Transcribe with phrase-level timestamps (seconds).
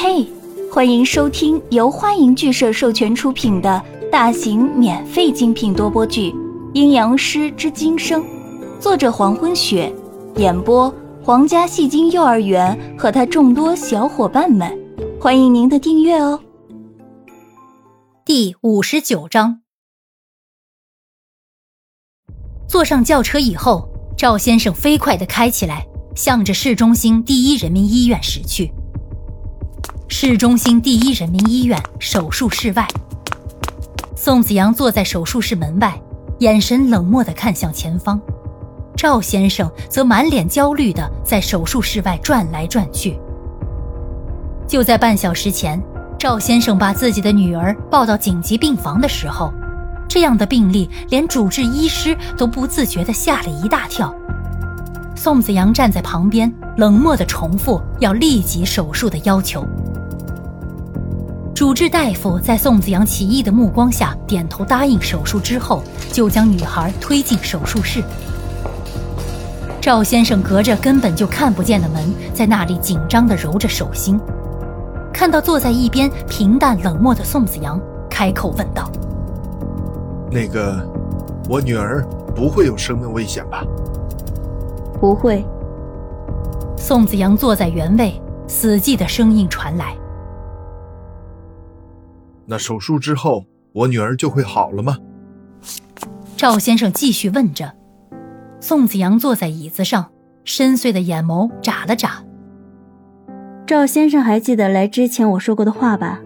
[0.00, 0.24] 嘿，
[0.72, 6.30] 欢迎收听由欢迎剧社授权出品的大型免费精品多播剧
[6.72, 8.22] 《阴阳师之今生》，
[8.78, 9.92] 作者黄昏雪，
[10.36, 14.72] 演播皇家戏精幼儿园和他众多小伙伴们，
[15.20, 16.38] 欢迎您的订阅哦。
[18.24, 19.62] 第五十九章，
[22.68, 25.84] 坐上轿车以后，赵先生飞快的开起来，
[26.14, 28.72] 向着市中心第一人民医院驶去。
[30.10, 32.88] 市中心第一人民医院手术室外，
[34.16, 36.00] 宋子阳坐在手术室门外，
[36.38, 38.18] 眼神冷漠地看向前方。
[38.96, 43.20] 赵先生则满脸焦虑地在手术室外转来转去。
[44.66, 45.80] 就在半小时前，
[46.18, 49.52] 赵先生把自己的女儿抱到紧急病房的时候，
[50.08, 54.12] 这样的病例连主治医师都不自觉地吓了一大跳。
[55.14, 59.66] 宋子阳站在旁边，冷漠地重复要立即手术的要求。
[61.58, 68.00] 主治大夫在宋子阳奇异的目光下点头答应手术之后，就将女孩推进手术室。
[69.80, 74.20] 赵先生隔着根本就看不见的门，在那里紧张地揉着手心。
[75.12, 78.88] 看到坐在一边平淡冷漠的宋子阳，开口问道
[80.30, 80.80] ：“那个，
[81.48, 83.64] 我女儿不会有生命危险吧
[85.00, 85.44] ？”“不会。”
[86.78, 88.14] 宋子阳坐在原位，
[88.46, 89.96] 死寂的声音传来。
[92.50, 94.96] 那手术之后，我女儿就会好了吗？
[96.34, 97.74] 赵先生继续问着。
[98.58, 100.10] 宋子阳坐在椅子上，
[100.44, 102.24] 深邃的眼眸眨了眨。
[103.66, 106.20] 赵先生还记得来之前我说过的话吧？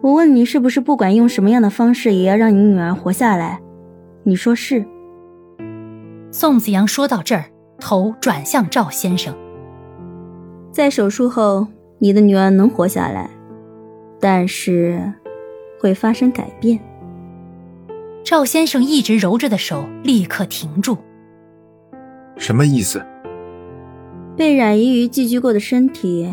[0.00, 3.60] 我问你是不是不管用什么样的方式，也要让你女儿活下来？
[4.22, 4.86] 你说是。
[6.30, 7.46] 宋子阳说到这儿，
[7.80, 9.34] 头转向赵先生。
[10.70, 11.66] 在手术后，
[11.98, 13.30] 你的女儿能活下来。
[14.28, 15.00] 但是，
[15.78, 16.80] 会发生改变。
[18.24, 20.98] 赵先生一直揉着的手立刻停住。
[22.36, 23.00] 什么意思？
[24.36, 26.28] 被染移于寄居过的身体，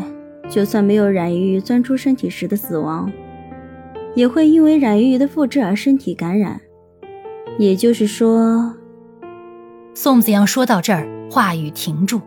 [0.48, 3.12] 就算没有染移鱼钻出身体时的死亡，
[4.16, 6.60] 也会因为染鱼鱼的复制而身体感染。
[7.60, 8.74] 也就是说，
[9.94, 12.20] 宋子阳说到这儿，话语停住。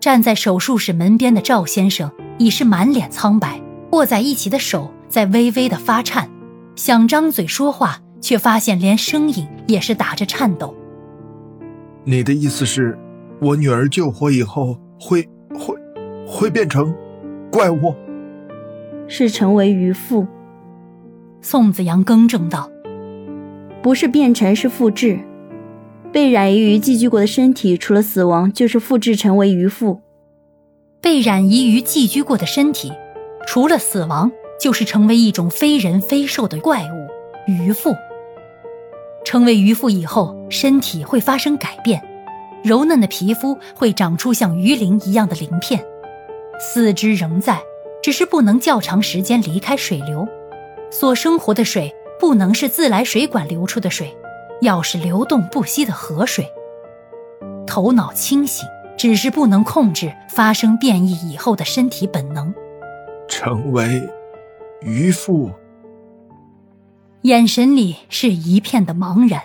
[0.00, 3.62] 站在手术室门边的赵先生已是满脸苍白，
[3.92, 4.92] 握在一起的手。
[5.12, 6.26] 在微微的发颤，
[6.74, 10.74] 想张嘴说话，却发现连声音也是打着颤抖。
[12.02, 12.98] 你的意思是，
[13.38, 15.76] 我女儿救活以后会会
[16.26, 16.94] 会变成
[17.50, 17.94] 怪物？
[19.06, 20.26] 是成为渔妇。
[21.42, 22.70] 宋子阳更正道
[23.82, 25.20] ：“不是变成，是复制。
[26.10, 30.00] 被染移于寄居过的身体，除了死亡，就是复制成为渔妇。
[31.02, 32.90] 被染移于寄居过的身体，
[33.46, 37.08] 除了死亡。”就是成为一种非人非兽的怪物
[37.48, 37.96] 渔妇。
[39.24, 42.00] 成为渔妇以后，身体会发生改变，
[42.62, 45.84] 柔嫩的皮肤会长出像鱼鳞一样的鳞片，
[46.60, 47.60] 四肢仍在，
[48.04, 50.28] 只是不能较长时间离开水流。
[50.92, 54.16] 所生活的水不能是自来水管流出的水，
[54.60, 56.48] 要是流动不息的河水。
[57.66, 58.64] 头脑清醒，
[58.96, 62.54] 只是不能控制发生变异以后的身体本能，
[63.26, 64.08] 成为。
[64.84, 65.50] 渔夫
[67.22, 69.40] 眼神里是一片的茫然，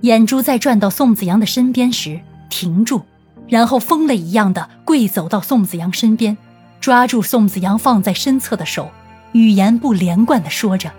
[0.00, 2.18] 眼珠在转到宋子阳的身边时
[2.48, 3.02] 停住，
[3.48, 6.38] 然后疯了一样的跪走到宋子阳身边，
[6.80, 8.90] 抓住宋子阳放在身侧的手，
[9.32, 10.90] 语言不连贯的说着：“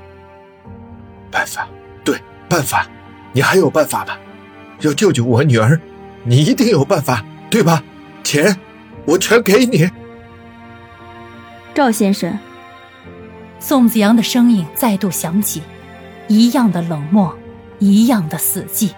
[1.32, 1.68] 办法，
[2.04, 2.88] 对，办法，
[3.34, 4.20] 你还有办法吧？
[4.82, 5.82] 要救救我女儿，
[6.24, 7.84] 你一定有办法，对吧？
[8.24, 8.56] 钱，
[9.06, 9.90] 我全给你。”
[11.74, 12.38] 赵先生。
[13.64, 15.62] 宋子阳的声音再度响起，
[16.28, 17.32] 一样的冷漠，
[17.78, 18.90] 一样的死寂。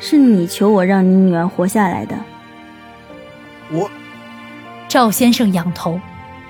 [0.00, 2.16] 是你求我让你女儿活下来的。
[3.70, 3.88] 我，
[4.88, 6.00] 赵先生仰头，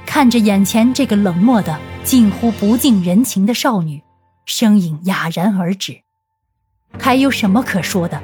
[0.07, 4.03] 看着眼前这个冷漠的、近乎不近人情的少女，
[4.47, 6.01] 声音哑然而止。
[6.99, 8.19] 还有什么可说的？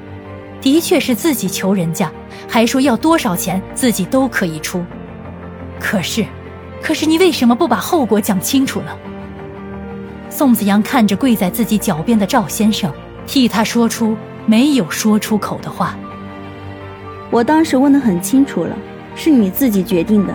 [0.62, 2.10] 的确是自己求人家，
[2.48, 4.82] 还说要多少钱自己都可以出。
[5.78, 6.24] 可是。
[6.86, 8.96] 可是你为什么不把后果讲清楚呢？
[10.30, 12.92] 宋子阳看着跪在自己脚边的赵先生，
[13.26, 14.16] 替他说出
[14.46, 15.96] 没有说出口的话。
[17.28, 18.76] 我当时问得很清楚了，
[19.16, 20.34] 是你自己决定的。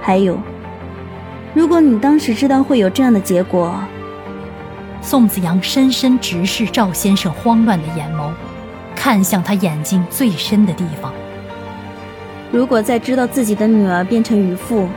[0.00, 0.38] 还有，
[1.52, 3.78] 如果你当时知道会有这样的结果，
[5.02, 8.30] 宋子阳深深直视赵先生慌乱的眼眸，
[8.96, 11.12] 看向他眼睛最深的地方。
[12.50, 14.88] 如果在知道自己的女儿变成渔妇，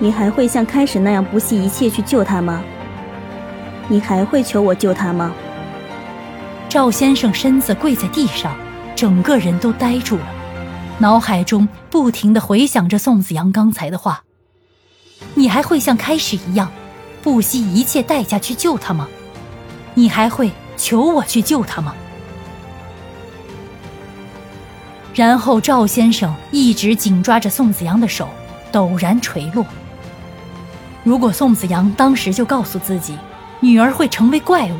[0.00, 2.62] 你还会像开始那样不惜一切去救他吗？
[3.88, 5.32] 你还会求我救他吗？
[6.68, 8.54] 赵先生身子跪在地上，
[8.94, 10.26] 整个人都呆住了，
[10.98, 14.22] 脑海中不停的回想着宋子阳刚才的话。
[15.34, 16.70] 你还会像开始一样，
[17.22, 19.08] 不惜一切代价去救他吗？
[19.94, 21.94] 你还会求我去救他吗？
[25.12, 28.28] 然后赵先生一直紧抓着宋子阳的手，
[28.70, 29.66] 陡然垂落。
[31.08, 33.16] 如果宋子阳当时就告诉自己，
[33.60, 34.76] 女儿会成为怪物。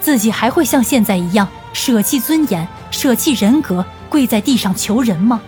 [0.00, 5.40] 自己还会像现在一样舍弃尊严、舍弃人格，跪在地上求人吗？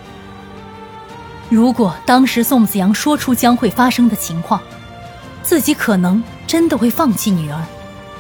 [1.49, 4.61] 如果当时宋子阳说出将会发生的情况，
[5.43, 7.61] 自己可能真的会放弃女儿，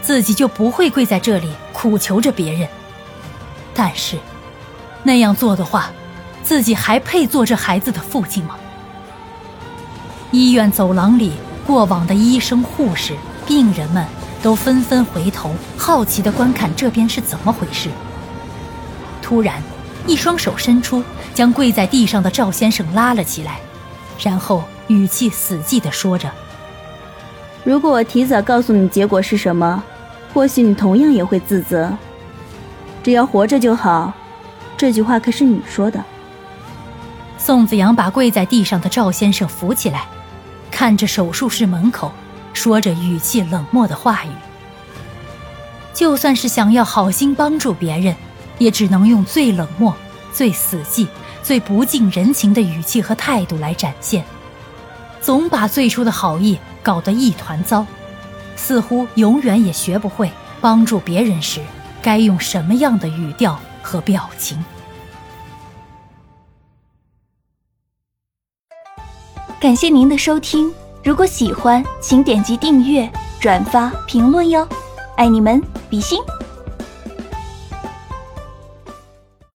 [0.02, 2.68] 自己就不会跪在这里苦求着别人。
[3.72, 4.18] 但是，
[5.04, 5.92] 那样做的话，
[6.42, 8.56] 自己还配做这孩子的父亲吗？
[10.32, 11.34] 医院走廊里，
[11.66, 13.14] 过往的医生、护士、
[13.46, 14.06] 病人们。
[14.42, 17.88] 都纷纷回头，好奇地观看这边是怎么回事。
[19.20, 19.60] 突然，
[20.06, 21.02] 一双手伸出，
[21.34, 23.58] 将跪在地上的赵先生拉了起来，
[24.20, 26.30] 然后语气死寂地说着
[27.64, 29.82] ：“如果我提早告诉你结果是什么，
[30.32, 31.92] 或许你同样也会自责。
[33.02, 34.12] 只要活着就好。”
[34.76, 35.98] 这句话可是你说的。
[37.36, 40.04] 宋子阳把跪在地上的赵先生扶起来，
[40.70, 42.12] 看着手术室门口。
[42.52, 44.30] 说着语气冷漠的话语，
[45.92, 48.16] 就算是想要好心帮助别人，
[48.56, 49.94] 也只能用最冷漠、
[50.32, 51.06] 最死寂、
[51.42, 54.24] 最不近人情的语气和态度来展现，
[55.20, 57.86] 总把最初的好意搞得一团糟，
[58.56, 60.32] 似乎永远也学不会
[60.62, 61.60] 帮助别人时
[62.00, 64.64] 该用什么样的语调和表情。
[69.58, 70.70] 感谢您的收听。
[71.02, 73.10] 如果喜欢，请点击订阅、
[73.40, 74.68] 转发、评论哟，
[75.16, 76.20] 爱你们，比心。